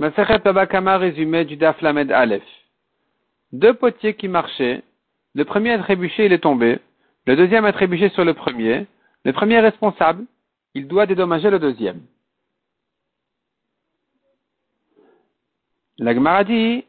Maseret 0.00 0.38
Babakama 0.38 0.96
résumé 0.96 1.44
du 1.44 1.58
Daf 1.58 1.82
Lamed 1.82 2.10
Aleph. 2.10 2.42
Deux 3.52 3.74
potiers 3.74 4.14
qui 4.14 4.28
marchaient. 4.28 4.82
Le 5.34 5.44
premier 5.44 5.72
a 5.72 5.78
trébuché, 5.78 6.24
il 6.24 6.32
est 6.32 6.38
tombé. 6.38 6.78
Le 7.26 7.36
deuxième 7.36 7.66
a 7.66 7.72
trébuché 7.74 8.08
sur 8.08 8.24
le 8.24 8.32
premier. 8.32 8.86
Le 9.26 9.34
premier 9.34 9.56
est 9.56 9.60
responsable. 9.60 10.24
Il 10.72 10.88
doit 10.88 11.04
dédommager 11.04 11.50
le 11.50 11.58
deuxième. 11.58 12.00
La 15.98 16.44
dit, 16.44 16.86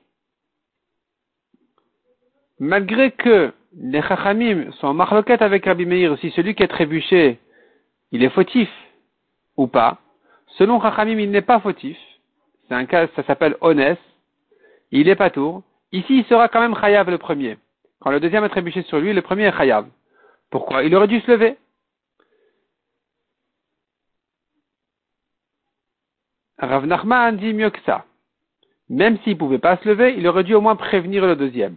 malgré 2.60 3.12
que 3.12 3.52
les 3.76 4.02
Chachamim 4.04 4.72
sont 4.80 4.88
en 4.88 4.94
marloquette 4.94 5.42
avec 5.42 5.66
Rabbi 5.66 5.86
Meir, 5.86 6.18
si 6.20 6.32
celui 6.32 6.56
qui 6.56 6.64
a 6.64 6.70
trébuché, 6.70 7.40
il 8.14 8.24
est 8.24 8.30
fautif 8.30 8.70
ou 9.58 9.68
pas, 9.68 10.00
selon 10.58 10.80
Chachamim, 10.80 11.20
il 11.20 11.30
n'est 11.30 11.42
pas 11.42 11.60
fautif. 11.60 11.98
C'est 12.72 12.78
un 12.78 12.86
cas, 12.86 13.06
ça 13.18 13.24
s'appelle 13.24 13.58
Honest. 13.60 14.02
Il 14.92 15.10
est 15.10 15.18
pas 15.18 15.30
tour. 15.30 15.62
Ici, 15.92 16.20
il 16.20 16.24
sera 16.24 16.48
quand 16.48 16.62
même 16.62 16.74
Chayav 16.74 17.10
le 17.10 17.18
premier. 17.18 17.58
Quand 18.00 18.12
le 18.12 18.22
deuxième 18.22 18.46
a 18.46 18.50
trébuché 18.50 18.84
sur 18.84 18.98
lui, 18.98 19.12
le 19.12 19.22
premier 19.22 19.48
est 19.48 19.52
Chayav. 19.52 19.88
Pourquoi 20.50 20.82
Il 20.86 20.96
aurait 20.96 21.10
dû 21.10 21.20
se 21.20 21.30
lever? 21.30 21.58
Rav 26.60 26.86
Nachman 26.86 27.36
dit 27.36 27.54
mieux 27.54 27.72
que 27.72 27.82
ça. 27.82 28.06
Même 28.88 29.18
s'il 29.26 29.34
ne 29.34 29.38
pouvait 29.38 29.60
pas 29.60 29.76
se 29.76 29.90
lever, 29.90 30.16
il 30.18 30.26
aurait 30.26 30.46
dû 30.46 30.54
au 30.54 30.62
moins 30.62 30.78
prévenir 30.78 31.26
le 31.26 31.36
deuxième. 31.36 31.76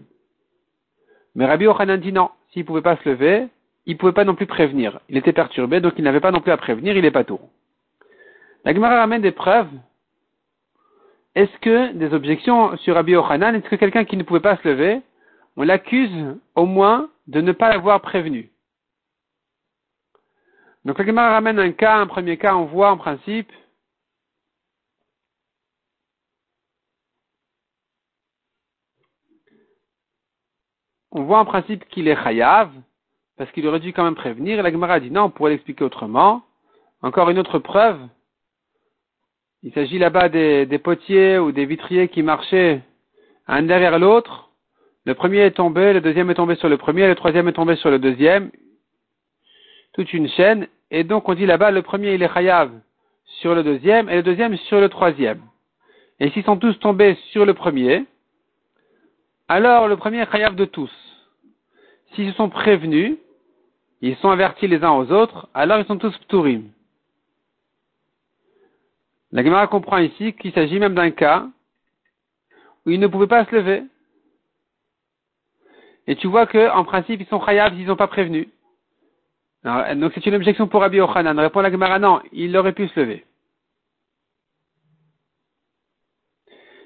Mais 1.34 1.46
Rabbi 1.46 1.66
Ochanan 1.66 1.96
dit 1.96 2.12
non. 2.12 2.30
S'il 2.52 2.62
ne 2.62 2.66
pouvait 2.68 2.82
pas 2.82 2.98
se 2.98 3.08
lever, 3.08 3.48
il 3.86 3.94
ne 3.94 3.98
pouvait 3.98 4.12
pas 4.12 4.24
non 4.24 4.36
plus 4.36 4.46
prévenir. 4.46 5.00
Il 5.08 5.16
était 5.16 5.32
perturbé, 5.32 5.80
donc 5.80 5.94
il 5.98 6.04
n'avait 6.04 6.20
pas 6.20 6.30
non 6.30 6.40
plus 6.40 6.52
à 6.52 6.56
prévenir, 6.56 6.96
il 6.96 7.02
n'est 7.02 7.10
pas 7.10 7.24
tour. 7.24 7.40
La 8.64 8.72
Gemara 8.72 9.00
ramène 9.00 9.22
des 9.22 9.32
preuves 9.32 9.66
est-ce 11.34 11.58
que 11.58 11.92
des 11.92 12.12
objections 12.14 12.76
sur 12.78 12.94
Rabbi 12.94 13.16
Ochanan, 13.16 13.54
est-ce 13.54 13.68
que 13.68 13.76
quelqu'un 13.76 14.04
qui 14.04 14.16
ne 14.16 14.22
pouvait 14.22 14.40
pas 14.40 14.56
se 14.56 14.68
lever, 14.68 15.02
on 15.56 15.62
l'accuse 15.62 16.36
au 16.54 16.66
moins 16.66 17.10
de 17.26 17.40
ne 17.40 17.52
pas 17.52 17.70
l'avoir 17.70 18.00
prévenu? 18.00 18.50
Donc 20.84 20.98
la 20.98 21.06
Gemara 21.06 21.30
ramène 21.32 21.58
un 21.58 21.72
cas, 21.72 21.96
un 21.96 22.06
premier 22.06 22.36
cas, 22.36 22.54
on 22.54 22.66
voit 22.66 22.90
en 22.90 22.98
principe. 22.98 23.50
On 31.10 31.22
voit 31.22 31.38
en 31.38 31.44
principe 31.44 31.88
qu'il 31.88 32.08
est 32.08 32.22
chayav, 32.22 32.70
parce 33.36 33.50
qu'il 33.52 33.66
aurait 33.66 33.80
dû 33.80 33.92
quand 33.92 34.04
même 34.04 34.14
prévenir, 34.14 34.58
et 34.58 34.62
la 34.62 34.70
Gemara 34.70 35.00
dit 35.00 35.10
non, 35.10 35.24
on 35.24 35.30
pourrait 35.30 35.52
l'expliquer 35.52 35.84
autrement. 35.84 36.42
Encore 37.02 37.30
une 37.30 37.38
autre 37.38 37.58
preuve, 37.58 38.00
il 39.64 39.72
s'agit 39.72 39.98
là-bas 39.98 40.28
des, 40.28 40.78
potiers 40.78 41.38
ou 41.38 41.50
des 41.50 41.64
vitriers 41.64 42.08
qui 42.08 42.22
marchaient 42.22 42.82
un 43.46 43.62
derrière 43.62 43.98
l'autre. 43.98 44.50
Le 45.06 45.14
premier 45.14 45.38
est 45.38 45.52
tombé, 45.52 45.94
le 45.94 46.02
deuxième 46.02 46.28
est 46.28 46.34
tombé 46.34 46.54
sur 46.56 46.68
le 46.68 46.76
premier, 46.76 47.08
le 47.08 47.14
troisième 47.14 47.48
est 47.48 47.54
tombé 47.54 47.74
sur 47.76 47.90
le 47.90 47.98
deuxième. 47.98 48.50
Toute 49.94 50.12
une 50.12 50.28
chaîne. 50.28 50.68
Et 50.90 51.02
donc 51.02 51.30
on 51.30 51.34
dit 51.34 51.46
là-bas, 51.46 51.70
le 51.70 51.80
premier 51.80 52.12
il 52.12 52.22
est 52.22 52.32
chayav 52.32 52.70
sur 53.40 53.54
le 53.54 53.62
deuxième 53.62 54.10
et 54.10 54.16
le 54.16 54.22
deuxième 54.22 54.54
sur 54.58 54.80
le 54.80 54.90
troisième. 54.90 55.40
Et 56.20 56.28
s'ils 56.30 56.44
sont 56.44 56.58
tous 56.58 56.78
tombés 56.78 57.16
sur 57.32 57.46
le 57.46 57.54
premier, 57.54 58.04
alors 59.48 59.88
le 59.88 59.96
premier 59.96 60.20
est 60.20 60.30
chayav 60.30 60.56
de 60.56 60.66
tous. 60.66 60.92
S'ils 62.14 62.32
se 62.32 62.36
sont 62.36 62.50
prévenus, 62.50 63.16
ils 64.02 64.16
sont 64.16 64.28
avertis 64.28 64.68
les 64.68 64.84
uns 64.84 64.92
aux 64.92 65.10
autres, 65.10 65.48
alors 65.54 65.78
ils 65.78 65.86
sont 65.86 65.96
tous 65.96 66.16
pturim. 66.18 66.64
La 69.34 69.42
Gemara 69.42 69.66
comprend 69.66 69.98
ici 69.98 70.32
qu'il 70.34 70.52
s'agit 70.52 70.78
même 70.78 70.94
d'un 70.94 71.10
cas 71.10 71.48
où 72.86 72.90
ils 72.90 73.00
ne 73.00 73.08
pouvaient 73.08 73.26
pas 73.26 73.44
se 73.44 73.54
lever. 73.54 73.82
Et 76.06 76.14
tu 76.14 76.28
vois 76.28 76.46
qu'en 76.46 76.84
principe, 76.84 77.20
ils 77.20 77.26
sont 77.26 77.44
chayav 77.44 77.74
s'ils 77.74 77.86
n'ont 77.86 77.96
pas 77.96 78.06
prévenu. 78.06 78.48
donc 79.64 80.12
c'est 80.14 80.24
une 80.26 80.36
objection 80.36 80.68
pour 80.68 80.82
Rabbi 80.82 81.00
Ochanan. 81.00 81.36
Répond 81.40 81.62
la 81.62 81.72
Gemara, 81.72 81.98
non, 81.98 82.22
il 82.30 82.56
aurait 82.56 82.74
pu 82.74 82.86
se 82.86 83.00
lever. 83.00 83.24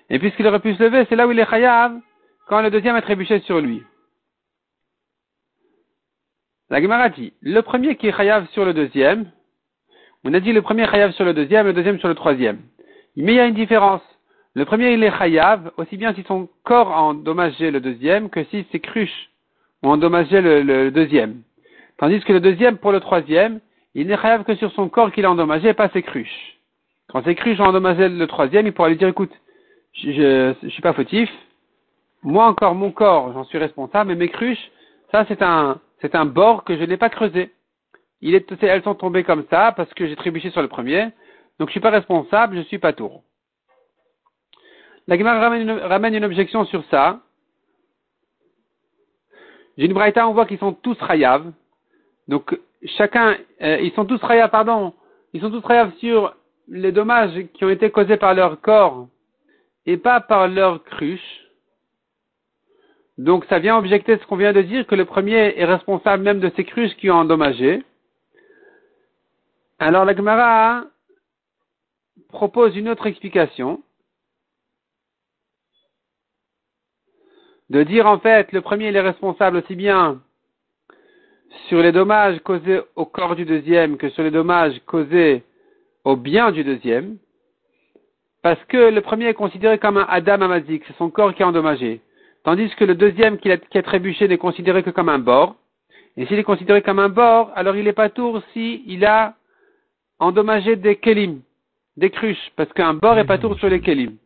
Et 0.08 0.18
puisqu'il 0.18 0.46
aurait 0.46 0.60
pu 0.60 0.74
se 0.74 0.82
lever, 0.82 1.04
c'est 1.06 1.16
là 1.16 1.28
où 1.28 1.32
il 1.32 1.38
est 1.38 1.50
chayav 1.50 2.00
quand 2.46 2.62
le 2.62 2.70
deuxième 2.70 2.96
a 2.96 3.02
trébuché 3.02 3.40
sur 3.40 3.60
lui. 3.60 3.82
La 6.70 6.80
Gemara 6.80 7.10
dit, 7.10 7.34
le 7.42 7.60
premier 7.60 7.96
qui 7.96 8.06
est 8.06 8.16
chayav 8.16 8.48
sur 8.52 8.64
le 8.64 8.72
deuxième, 8.72 9.30
on 10.24 10.34
a 10.34 10.40
dit 10.40 10.52
le 10.52 10.62
premier 10.62 10.86
chayav 10.86 11.12
sur 11.12 11.24
le 11.24 11.32
deuxième, 11.32 11.66
le 11.66 11.72
deuxième 11.72 11.98
sur 11.98 12.08
le 12.08 12.14
troisième. 12.14 12.58
Mais 13.16 13.32
il 13.32 13.36
y 13.36 13.40
a 13.40 13.46
une 13.46 13.54
différence. 13.54 14.02
Le 14.54 14.64
premier, 14.64 14.92
il 14.92 15.02
est 15.04 15.16
chayav, 15.16 15.70
aussi 15.76 15.96
bien 15.96 16.14
si 16.14 16.24
son 16.24 16.48
corps 16.64 16.92
a 16.92 17.02
endommagé 17.02 17.70
le 17.70 17.80
deuxième 17.80 18.28
que 18.28 18.42
si 18.44 18.66
ses 18.72 18.80
cruches 18.80 19.30
ont 19.82 19.90
endommagé 19.90 20.40
le, 20.40 20.90
deuxième. 20.90 21.42
Tandis 21.98 22.20
que 22.20 22.32
le 22.32 22.40
deuxième, 22.40 22.78
pour 22.78 22.92
le 22.92 23.00
troisième, 23.00 23.60
il 23.94 24.08
n'est 24.08 24.16
chayav 24.16 24.44
que 24.44 24.54
sur 24.56 24.72
son 24.72 24.88
corps 24.88 25.12
qu'il 25.12 25.24
a 25.24 25.30
endommagé, 25.30 25.72
pas 25.74 25.88
ses 25.90 26.02
cruches. 26.02 26.58
Quand 27.08 27.24
ses 27.24 27.34
cruches 27.34 27.60
ont 27.60 27.66
endommagé 27.66 28.08
le 28.08 28.26
troisième, 28.26 28.66
il 28.66 28.72
pourra 28.72 28.88
lui 28.88 28.96
dire, 28.96 29.08
écoute, 29.08 29.32
je, 29.94 30.54
ne 30.62 30.70
suis 30.70 30.82
pas 30.82 30.92
fautif, 30.92 31.30
moi 32.22 32.46
encore, 32.46 32.74
mon 32.74 32.90
corps, 32.90 33.32
j'en 33.32 33.44
suis 33.44 33.58
responsable, 33.58 34.08
mais 34.08 34.16
mes 34.16 34.28
cruches, 34.28 34.70
ça 35.12 35.24
c'est 35.28 35.42
un, 35.42 35.80
c'est 36.00 36.14
un 36.14 36.24
bord 36.24 36.64
que 36.64 36.76
je 36.76 36.84
n'ai 36.84 36.96
pas 36.96 37.08
creusé 37.08 37.50
il 38.20 38.34
est, 38.34 38.62
elles 38.62 38.82
sont 38.82 38.94
tombées 38.94 39.24
comme 39.24 39.44
ça 39.50 39.72
parce 39.72 39.92
que 39.94 40.06
j'ai 40.06 40.16
trébuché 40.16 40.50
sur 40.50 40.62
le 40.62 40.68
premier. 40.68 41.08
Donc 41.58 41.68
je 41.68 41.72
suis 41.72 41.80
pas 41.80 41.90
responsable, 41.90 42.56
je 42.56 42.62
suis 42.62 42.78
pas 42.78 42.92
tour. 42.92 43.22
La 45.06 45.16
Gemara 45.16 45.40
ramène, 45.40 46.14
une, 46.14 46.24
objection 46.24 46.64
sur 46.66 46.84
ça. 46.90 47.20
J'ai 49.76 49.86
une 49.86 49.96
on 49.96 50.32
voit 50.32 50.46
qu'ils 50.46 50.58
sont 50.58 50.72
tous 50.72 50.98
rayav. 51.00 51.52
Donc 52.26 52.58
chacun, 52.84 53.36
euh, 53.62 53.78
ils 53.80 53.92
sont 53.92 54.04
tous 54.04 54.22
rayav, 54.22 54.50
pardon, 54.50 54.92
ils 55.32 55.40
sont 55.40 55.50
tous 55.50 55.64
rayav 55.64 55.92
sur 55.98 56.34
les 56.68 56.92
dommages 56.92 57.46
qui 57.54 57.64
ont 57.64 57.70
été 57.70 57.90
causés 57.90 58.18
par 58.18 58.34
leur 58.34 58.60
corps 58.60 59.08
et 59.86 59.96
pas 59.96 60.20
par 60.20 60.48
leur 60.48 60.84
cruche. 60.84 61.46
Donc 63.16 63.46
ça 63.46 63.58
vient 63.58 63.78
objecter 63.78 64.18
ce 64.18 64.26
qu'on 64.26 64.36
vient 64.36 64.52
de 64.52 64.62
dire, 64.62 64.86
que 64.86 64.94
le 64.94 65.06
premier 65.06 65.58
est 65.58 65.64
responsable 65.64 66.22
même 66.22 66.40
de 66.40 66.52
ces 66.54 66.64
cruches 66.64 66.94
qui 66.96 67.10
ont 67.10 67.16
endommagé. 67.16 67.82
Alors 69.80 70.04
la 70.04 70.14
Gemara 70.14 70.84
propose 72.30 72.76
une 72.76 72.88
autre 72.88 73.06
explication. 73.06 73.80
De 77.70 77.84
dire 77.84 78.06
en 78.06 78.18
fait, 78.18 78.50
le 78.52 78.60
premier 78.60 78.88
il 78.88 78.96
est 78.96 79.00
responsable 79.00 79.58
aussi 79.58 79.76
bien 79.76 80.20
sur 81.68 81.80
les 81.80 81.92
dommages 81.92 82.40
causés 82.40 82.80
au 82.96 83.04
corps 83.04 83.36
du 83.36 83.44
deuxième 83.44 83.98
que 83.98 84.08
sur 84.10 84.22
les 84.22 84.30
dommages 84.30 84.80
causés 84.86 85.44
au 86.04 86.16
bien 86.16 86.50
du 86.50 86.64
deuxième, 86.64 87.18
parce 88.42 88.62
que 88.64 88.90
le 88.90 89.00
premier 89.00 89.26
est 89.26 89.34
considéré 89.34 89.78
comme 89.78 89.96
un 89.96 90.06
Adam 90.08 90.40
Amazik, 90.42 90.84
c'est 90.86 90.96
son 90.96 91.10
corps 91.10 91.34
qui 91.34 91.42
est 91.42 91.46
endommagé, 91.46 92.00
tandis 92.44 92.68
que 92.76 92.84
le 92.84 92.94
deuxième 92.94 93.38
qui 93.38 93.50
a, 93.50 93.82
trébuché 93.82 94.28
n'est 94.28 94.38
considéré 94.38 94.82
que 94.82 94.90
comme 94.90 95.08
un 95.08 95.18
bord, 95.18 95.56
et 96.16 96.26
s'il 96.26 96.38
est 96.38 96.44
considéré 96.44 96.82
comme 96.82 96.98
un 96.98 97.08
bord, 97.08 97.52
alors 97.54 97.76
il 97.76 97.84
n'est 97.84 97.92
pas 97.92 98.08
tour 98.08 98.42
s'il 98.52 98.82
il 98.90 99.04
a 99.04 99.37
endommager 100.18 100.76
des 100.76 100.96
kelim, 100.96 101.40
des 101.96 102.10
cruches, 102.10 102.52
parce 102.56 102.72
qu'un 102.72 102.94
bord 102.94 103.18
est 103.18 103.24
pas 103.24 103.38
tour 103.38 103.58
sur 103.58 103.68
les 103.68 103.80
kelim. 103.80 104.16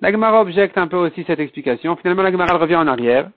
La 0.00 0.10
Gemara 0.10 0.40
objecte 0.40 0.76
un 0.78 0.88
peu 0.88 0.96
aussi 0.96 1.24
cette 1.24 1.38
explication. 1.38 1.96
Finalement, 1.96 2.22
la 2.22 2.32
Gemara 2.32 2.58
revient 2.58 2.76
en 2.76 2.88
arrière. 2.88 3.30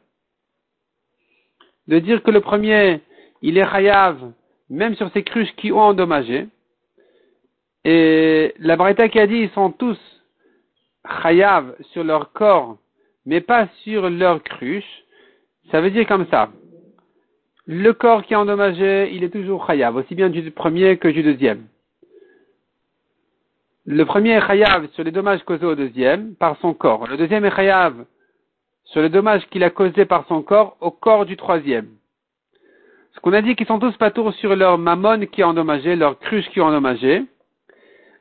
De 1.88 2.00
dire 2.00 2.24
que 2.24 2.32
le 2.32 2.42
premier, 2.42 3.02
il 3.44 3.58
est 3.58 3.70
chayav, 3.70 4.32
même 4.70 4.96
sur 4.96 5.12
ces 5.12 5.24
cruches 5.24 5.56
qui 5.58 5.72
ont 5.72 5.80
endommagé. 5.80 6.48
Et 7.84 8.56
la 8.58 8.76
Breta 8.76 9.10
qui 9.10 9.20
a 9.20 9.28
dit, 9.28 9.38
ils 9.38 9.52
sont 9.52 9.72
tous 9.72 10.00
chayav 11.22 11.76
sur 11.92 12.04
leur 12.04 12.32
corps, 12.32 12.78
mais 13.28 13.42
pas 13.42 13.68
sur 13.84 14.10
leur 14.10 14.42
cruche. 14.42 15.04
Ça 15.70 15.82
veut 15.82 15.92
dire 15.92 16.08
comme 16.08 16.26
ça 16.32 16.50
le 17.68 17.94
corps 17.94 18.24
qui 18.24 18.34
est 18.34 18.38
endommagé, 18.38 19.12
il 19.14 19.24
est 19.24 19.30
toujours 19.30 19.66
chayav, 19.66 19.96
aussi 19.96 20.14
bien 20.14 20.30
du 20.30 20.52
premier 20.52 20.98
que 20.98 21.08
du 21.08 21.24
deuxième. 21.24 21.64
Le 23.86 24.06
premier 24.06 24.34
est 24.34 24.48
chayav 24.48 24.88
sur 24.94 25.04
les 25.04 25.12
dommages 25.12 25.44
causés 25.44 25.66
au 25.66 25.76
deuxième 25.76 26.36
par 26.36 26.58
son 26.58 26.74
corps. 26.74 27.08
Le 27.08 27.18
deuxième 27.18 27.46
est 27.46 27.56
chayav 27.56 28.06
sur 28.86 29.02
les 29.02 29.10
dommages 29.10 29.46
qu'il 29.48 29.64
a 29.64 29.72
causés 29.72 30.06
par 30.06 30.28
son 30.28 30.44
corps 30.44 30.78
au 30.80 30.92
corps 30.92 31.26
du 31.26 31.38
troisième. 31.38 31.88
Ce 33.14 33.20
qu'on 33.20 33.34
a 33.34 33.42
dit 33.42 33.56
qu'ils 33.56 33.68
sont 33.68 33.80
tous 33.80 33.96
patours 33.98 34.34
sur 34.36 34.56
leur 34.56 34.78
mammon 34.78 35.26
qui 35.26 35.42
est 35.42 35.46
endommagé, 35.46 35.96
leur 35.96 36.20
cruche 36.20 36.48
qui 36.50 36.60
est 36.60 36.64
endommagé. 36.64 37.24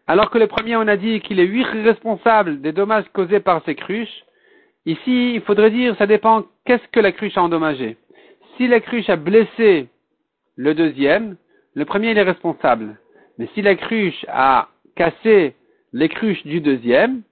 Alors 0.06 0.30
que 0.30 0.38
le 0.38 0.46
premier, 0.46 0.76
on 0.76 0.86
a 0.86 0.96
dit 0.96 1.20
qu'il 1.20 1.40
est 1.40 1.46
huit 1.46 1.64
responsables 1.64 2.60
des 2.60 2.72
dommages 2.72 3.08
causés 3.12 3.40
par 3.40 3.62
ces 3.64 3.74
cruches. 3.74 4.24
Ici, 4.86 5.34
il 5.34 5.40
faudrait 5.42 5.70
dire, 5.70 5.96
ça 5.96 6.06
dépend 6.06 6.44
qu'est-ce 6.64 6.86
que 6.92 7.00
la 7.00 7.12
cruche 7.12 7.36
a 7.36 7.42
endommagé 7.42 7.96
si 8.56 8.68
la 8.68 8.80
cruche 8.80 9.08
a 9.08 9.16
blessé 9.16 9.88
le 10.56 10.74
deuxième, 10.74 11.36
le 11.74 11.84
premier 11.84 12.10
il 12.10 12.18
est 12.18 12.22
responsable. 12.22 12.98
Mais 13.38 13.48
si 13.54 13.62
la 13.62 13.74
cruche 13.74 14.24
a 14.28 14.68
cassé 14.96 15.54
les 15.92 16.08
cruches 16.08 16.44
du 16.44 16.60
deuxième, 16.60 17.22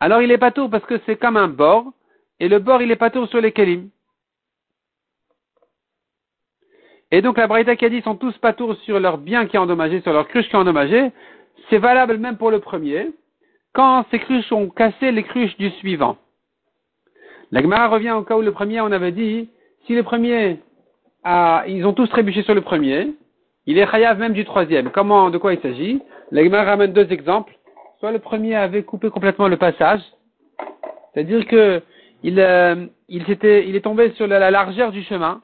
alors 0.00 0.22
il 0.22 0.30
est 0.30 0.38
pas 0.38 0.50
tour 0.50 0.70
parce 0.70 0.84
que 0.84 1.00
c'est 1.06 1.16
comme 1.16 1.36
un 1.36 1.48
bord, 1.48 1.92
et 2.38 2.48
le 2.48 2.58
bord 2.58 2.82
il 2.82 2.90
est 2.90 2.96
pas 2.96 3.10
tour 3.10 3.28
sur 3.28 3.40
les 3.40 3.52
kelim. 3.52 3.88
Et 7.10 7.22
donc 7.22 7.38
la 7.38 7.46
Braïta 7.46 7.74
qui 7.76 7.84
a 7.84 7.88
dit 7.88 8.02
sont 8.02 8.14
tous 8.14 8.36
pas 8.38 8.52
tours 8.52 8.76
sur 8.84 9.00
leur 9.00 9.18
bien 9.18 9.46
qui 9.46 9.56
est 9.56 9.58
endommagé, 9.58 10.00
sur 10.00 10.12
leur 10.12 10.28
cruche 10.28 10.48
qui 10.48 10.54
est 10.54 10.58
endommagée, 10.58 11.10
c'est 11.68 11.78
valable 11.78 12.18
même 12.18 12.36
pour 12.36 12.50
le 12.50 12.60
premier, 12.60 13.10
quand 13.72 14.04
ces 14.10 14.18
cruches 14.18 14.52
ont 14.52 14.68
cassé 14.68 15.12
les 15.12 15.22
cruches 15.22 15.56
du 15.56 15.70
suivant. 15.70 16.16
La 17.50 17.62
Gemara 17.62 17.88
revient 17.88 18.12
au 18.12 18.22
cas 18.22 18.36
où 18.36 18.42
le 18.42 18.52
premier, 18.52 18.80
on 18.80 18.92
avait 18.92 19.12
dit, 19.12 19.48
si 19.86 19.94
le 19.94 20.02
premier 20.02 20.60
a, 21.24 21.64
ils 21.66 21.84
ont 21.86 21.92
tous 21.92 22.08
trébuché 22.08 22.42
sur 22.42 22.54
le 22.54 22.60
premier, 22.60 23.14
il 23.66 23.78
est 23.78 23.86
chayav 23.90 24.18
même 24.18 24.32
du 24.32 24.44
troisième. 24.44 24.90
Comment, 24.90 25.30
de 25.30 25.38
quoi 25.38 25.54
il 25.54 25.60
s'agit? 25.60 26.00
La 26.30 26.42
Gemara 26.42 26.64
ramène 26.64 26.92
deux 26.92 27.10
exemples. 27.12 27.56
Soit 27.98 28.12
le 28.12 28.18
premier 28.18 28.54
avait 28.54 28.82
coupé 28.82 29.10
complètement 29.10 29.48
le 29.48 29.58
passage, 29.58 30.00
c'est-à-dire 31.12 31.46
que 31.46 31.82
il, 32.22 32.40
euh, 32.40 32.86
il, 33.08 33.24
il 33.28 33.76
est 33.76 33.80
tombé 33.80 34.10
sur 34.12 34.26
la, 34.26 34.50
largeur 34.50 34.90
du 34.90 35.02
chemin, 35.02 35.42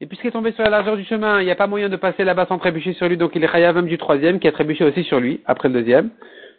et 0.00 0.06
puisqu'il 0.06 0.28
est 0.28 0.32
tombé 0.32 0.52
sur 0.52 0.62
la 0.62 0.70
largeur 0.70 0.96
du 0.96 1.04
chemin, 1.04 1.40
il 1.40 1.44
n'y 1.44 1.50
a 1.50 1.56
pas 1.56 1.66
moyen 1.66 1.88
de 1.88 1.96
passer 1.96 2.24
là-bas 2.24 2.46
sans 2.46 2.58
trébucher 2.58 2.92
sur 2.92 3.08
lui, 3.08 3.16
donc 3.16 3.32
il 3.34 3.42
est 3.42 3.48
chayav 3.48 3.74
même 3.74 3.86
du 3.86 3.98
troisième, 3.98 4.38
qui 4.38 4.48
a 4.48 4.52
trébuché 4.52 4.84
aussi 4.84 5.04
sur 5.04 5.20
lui, 5.20 5.40
après 5.46 5.68
le 5.68 5.74
deuxième. 5.74 6.10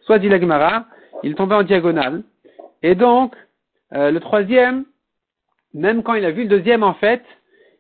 Soit 0.02 0.20
dit 0.20 0.30
la 0.30 0.40
Gemara, 0.40 0.86
il 1.24 1.36
tombé 1.36 1.56
en 1.56 1.64
diagonale, 1.64 2.24
et 2.84 2.96
donc, 2.96 3.34
euh, 3.94 4.12
le 4.12 4.20
troisième, 4.20 4.86
même 5.74 6.04
quand 6.04 6.14
il 6.14 6.26
a 6.26 6.32
vu 6.32 6.44
le 6.44 6.50
deuxième, 6.50 6.84
en 6.84 6.94
fait, 6.94 7.24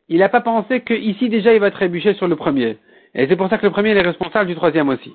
il 0.09 0.19
n'a 0.19 0.29
pas 0.29 0.41
pensé 0.41 0.81
qu'ici 0.81 1.29
déjà 1.29 1.53
il 1.53 1.59
va 1.59 1.71
trébucher 1.71 2.13
sur 2.13 2.27
le 2.27 2.35
premier. 2.35 2.77
Et 3.15 3.27
c'est 3.27 3.35
pour 3.35 3.49
ça 3.49 3.57
que 3.57 3.65
le 3.65 3.71
premier 3.71 3.91
est 3.91 4.01
responsable 4.01 4.47
du 4.47 4.55
troisième 4.55 4.89
aussi. 4.89 5.13